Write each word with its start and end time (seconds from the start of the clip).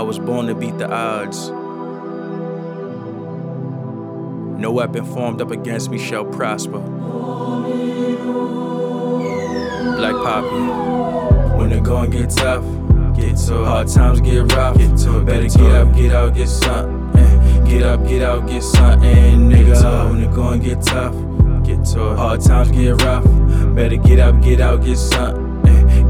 was 0.00 0.18
born 0.18 0.46
to 0.46 0.54
beat 0.54 0.78
the 0.78 0.90
odds. 0.90 1.50
No 4.58 4.72
weapon 4.72 5.04
formed 5.04 5.40
up 5.40 5.50
against 5.50 5.90
me 5.90 5.98
shall 5.98 6.24
prosper. 6.24 6.80
BLK 9.98 10.24
PAPii. 10.24 11.56
When 11.58 11.72
it 11.72 11.82
gon' 11.82 12.10
get 12.10 12.30
tough, 12.30 12.64
get 13.14 13.36
to 13.36 13.62
it. 13.62 13.66
Hard 13.66 13.88
times 13.88 14.20
get 14.20 14.52
rough, 14.52 14.76
get 14.76 14.96
to 14.98 15.18
it. 15.18 15.24
Better 15.24 15.48
get 15.48 15.72
up, 15.72 15.94
get 15.94 16.12
out, 16.12 16.34
get 16.34 16.48
something. 16.48 17.64
Get 17.64 17.82
up, 17.82 18.06
get 18.06 18.22
out, 18.22 18.46
get 18.46 18.62
something, 18.62 19.50
nigga. 19.50 20.10
When 20.10 20.22
it 20.22 20.34
gon' 20.34 20.60
get 20.60 20.82
tough, 20.82 21.14
get 21.64 21.84
to 21.86 22.12
it. 22.12 22.16
Hard 22.16 22.40
times 22.40 22.70
get 22.70 23.02
rough, 23.02 23.24
better 23.74 23.96
get 23.96 24.18
up, 24.18 24.40
get 24.42 24.60
out, 24.60 24.84
get 24.84 24.98
something. 24.98 25.53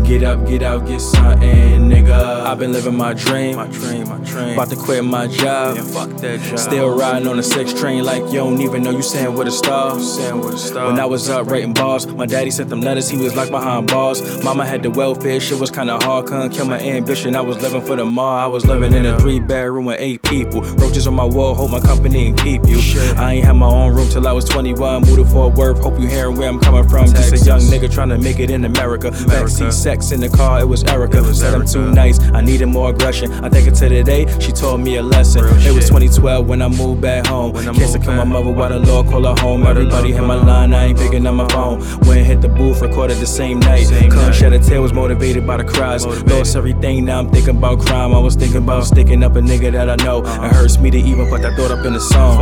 Get 0.05 0.23
up, 0.23 0.47
get 0.47 0.63
out, 0.63 0.87
get 0.87 1.01
something, 1.01 1.89
nigga. 1.89 2.45
I've 2.45 2.59
been 2.59 2.73
living 2.73 2.95
my 2.95 3.15
dream, 3.15 3.57
my 3.57 3.67
dream, 3.67 4.07
my 4.07 4.19
dream. 4.19 4.53
About 4.53 4.69
to 4.69 4.77
quit 4.77 5.03
my 5.03 5.27
job, 5.27 5.79
and 5.79 5.87
fuck 5.87 6.11
that 6.21 6.41
job. 6.41 6.59
Still 6.59 6.95
riding 6.95 7.27
on 7.27 7.39
the 7.39 7.43
six 7.43 7.73
train 7.73 8.05
like 8.05 8.23
you 8.27 8.35
don't 8.35 8.61
even 8.61 8.83
know 8.83 8.91
you 8.91 9.01
saying 9.01 9.35
with 9.35 9.49
a 9.49 9.51
star. 9.51 9.99
Saying 9.99 10.41
with 10.41 10.55
a 10.55 10.59
star. 10.59 10.87
When 10.89 11.01
I 11.01 11.07
was 11.07 11.31
up 11.31 11.47
writing 11.47 11.73
bars, 11.73 12.07
my 12.07 12.27
daddy 12.27 12.51
sent 12.51 12.69
them 12.69 12.83
letters, 12.83 13.09
he 13.09 13.17
was 13.17 13.35
like 13.35 13.51
behind 13.51 13.89
bars. 13.89 14.45
Mama 14.45 14.67
had 14.67 14.83
the 14.83 14.91
welfare, 14.91 15.41
shit 15.41 15.59
was 15.59 15.71
kinda 15.71 15.99
hard, 16.05 16.27
couldn't 16.27 16.51
kill 16.51 16.67
my 16.67 16.79
ambition. 16.79 17.35
I 17.35 17.41
was 17.41 17.63
living 17.63 17.81
for 17.81 17.97
the 17.97 18.05
mall, 18.05 18.39
I 18.39 18.47
was 18.47 18.67
living 18.67 18.93
in 18.93 19.07
a 19.07 19.19
three 19.19 19.41
bedroom 19.41 19.87
with 19.87 20.01
eight 20.01 20.21
people. 20.23 20.61
Roaches 20.61 21.07
on 21.07 21.15
my 21.15 21.25
wall, 21.25 21.55
hold 21.55 21.71
my 21.71 21.81
company 21.81 22.29
and 22.29 22.39
keep 22.39 22.67
you. 22.69 22.79
I 23.17 23.35
ain't 23.35 23.47
had 23.47 23.55
my 23.55 23.69
own 23.69 23.95
room 23.95 24.09
till 24.11 24.29
I 24.29 24.33
was 24.33 24.45
21, 24.45 25.01
moved 25.01 25.17
to 25.17 25.25
Fort 25.25 25.55
Worth. 25.55 25.79
Hope 25.79 25.99
you 25.99 26.09
hearing 26.09 26.37
where 26.37 26.51
I'm 26.51 26.61
coming 26.61 26.87
from. 26.89 27.07
Just 27.07 27.33
a 27.33 27.39
young 27.39 27.61
nigga 27.61 27.91
trying 27.91 28.11
to 28.11 28.19
make 28.19 28.39
it 28.39 28.51
in 28.51 28.67
America. 28.67 29.11
Backseat 29.11 29.73
sex 29.73 29.94
in 29.95 30.21
the 30.21 30.29
car, 30.29 30.61
it 30.61 30.69
was 30.69 30.83
Erica. 30.85 31.23
Said 31.35 31.55
I'm 31.55 31.65
too 31.65 31.93
nice, 31.93 32.19
I 32.33 32.41
needed 32.41 32.67
more 32.67 32.91
aggression. 32.91 33.33
I 33.45 33.49
think 33.49 33.69
it 33.69 33.75
to 33.77 33.89
today, 33.89 34.27
she 34.41 34.51
taught 34.51 34.79
me 34.79 34.97
a 34.97 35.03
lesson. 35.03 35.45
it 35.45 35.73
was 35.73 35.87
2012 35.87 36.49
when 36.49 36.61
I 36.63 36.69
moved 36.69 37.01
back 37.01 37.27
home. 37.27 37.53
Can't 37.53 37.77
to 37.93 37.99
kill 37.99 38.15
my 38.15 38.25
mother 38.25 38.51
while 38.51 38.71
the 38.71 38.81
Lord 38.81 39.07
call 39.07 39.25
her 39.25 39.41
home. 39.41 39.65
Everybody 39.67 40.13
hit 40.13 40.23
my 40.23 40.35
line, 40.35 40.75
I 40.75 40.87
ain't 40.87 40.99
picking 40.99 41.27
up 41.27 41.35
my 41.35 41.47
phone. 41.49 41.79
Went 42.07 42.27
hit 42.27 42.41
the 42.41 42.49
booth, 42.49 42.83
recorded 42.83 43.19
the 43.19 43.27
same 43.27 43.61
night. 43.61 43.87
Couldn't 43.89 44.33
shed 44.33 44.53
a 44.53 44.59
tear, 44.59 44.83
was 44.83 44.93
motivated 44.93 45.47
by 45.47 45.57
the 45.59 45.65
cries. 45.65 46.05
Lost 46.07 46.57
everything, 46.57 47.05
now 47.05 47.21
I'm 47.21 47.31
thinking 47.31 47.57
about 47.57 47.81
crime. 47.81 48.15
I 48.15 48.19
was 48.19 48.35
thinking 48.35 48.59
about 48.59 48.85
sticking 48.85 49.23
up 49.23 49.37
a 49.37 49.41
nigga 49.41 49.73
that 49.73 49.89
I 49.89 49.97
know. 50.05 50.21
It 50.21 50.53
hurts 50.53 50.79
me 50.79 50.91
to 50.91 50.99
even 50.99 51.29
put 51.29 51.43
that 51.43 51.57
thought 51.57 51.71
up 51.71 51.87
in 51.87 51.93
the 51.93 52.01
song. 52.01 52.39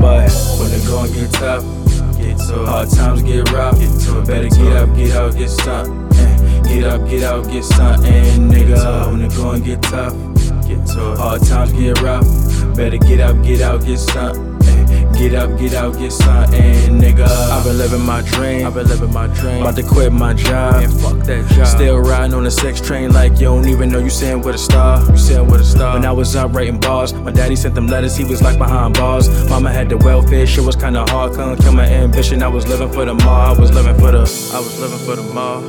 But 0.00 0.30
when 0.58 0.72
it 0.72 0.86
gon' 0.86 1.12
get 1.12 1.30
tough, 1.32 1.62
get 2.16 2.38
to. 2.38 2.64
Hard 2.66 2.88
times 2.90 3.22
get 3.22 3.50
rough, 3.52 3.78
get 3.78 4.00
to 4.02 4.20
it. 4.20 4.26
Better 4.26 4.48
get 4.48 4.76
up, 4.76 4.96
get 4.96 5.12
out, 5.12 5.36
get 5.36 5.50
something. 5.50 6.03
Get 6.74 6.86
up, 6.86 7.08
get 7.08 7.22
out, 7.22 7.48
get 7.48 7.62
something, 7.62 8.50
nigga. 8.50 9.12
When 9.12 9.22
it 9.22 9.36
gon' 9.36 9.62
get 9.62 9.80
tough, 9.80 10.12
get 10.66 10.84
to 10.88 11.12
it. 11.12 11.18
Hard 11.18 11.42
times 11.42 11.72
get 11.72 12.02
rough, 12.02 12.26
better 12.74 12.98
get 12.98 13.20
up, 13.20 13.40
get 13.44 13.60
out, 13.60 13.84
get 13.86 13.98
something. 13.98 14.58
Get 15.14 15.34
up, 15.36 15.56
get 15.56 15.74
out, 15.74 15.96
get 15.96 16.10
something, 16.10 16.98
nigga. 16.98 17.28
I've 17.28 17.62
been 17.62 17.78
living 17.78 18.04
my 18.04 18.22
dream. 18.22 18.66
I've 18.66 18.74
been 18.74 18.88
living 18.88 19.12
my 19.12 19.28
dream. 19.28 19.62
About 19.62 19.76
to 19.76 19.84
quit 19.84 20.12
my 20.12 20.34
job. 20.34 20.82
And 20.82 20.92
fuck 21.00 21.18
that 21.26 21.48
job. 21.52 21.68
Still 21.68 22.00
riding 22.00 22.34
on 22.34 22.42
the 22.42 22.50
sex 22.50 22.80
train 22.80 23.12
like 23.12 23.34
you 23.34 23.44
don't 23.44 23.68
even 23.68 23.90
know 23.90 24.00
you 24.00 24.10
saying 24.10 24.42
with 24.42 24.56
a 24.56 24.58
star. 24.58 25.08
You 25.08 25.16
saying 25.16 25.46
with 25.46 25.60
a 25.60 25.64
star. 25.64 25.94
When 25.94 26.04
I 26.04 26.10
was 26.10 26.34
up 26.34 26.52
writing 26.54 26.80
bars, 26.80 27.14
my 27.14 27.30
daddy 27.30 27.54
sent 27.54 27.76
them 27.76 27.86
letters. 27.86 28.16
He 28.16 28.24
was 28.24 28.42
like 28.42 28.58
behind 28.58 28.94
bars. 28.94 29.28
Mama 29.48 29.72
had 29.72 29.90
the 29.90 29.96
welfare. 29.98 30.44
Shit 30.44 30.64
was 30.64 30.74
kinda 30.74 31.06
hard. 31.08 31.34
Couldn't 31.34 31.58
kill 31.58 31.72
my 31.72 31.86
ambition. 31.86 32.42
I 32.42 32.48
was 32.48 32.66
living 32.66 32.90
for 32.90 33.04
the 33.04 33.14
mall. 33.14 33.54
I 33.56 33.60
was 33.60 33.72
living 33.72 33.94
for 33.94 34.10
the. 34.10 34.22
I 34.22 34.58
was 34.58 34.80
living 34.80 34.98
for 34.98 35.14
the 35.14 35.22
mall. 35.32 35.62